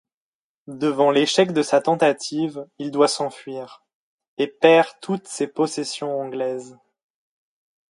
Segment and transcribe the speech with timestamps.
[0.65, 3.83] Devant l'échec de sa tentative, il doit s'enfuir,
[4.39, 6.75] et perd toutes ses possessions anglaises.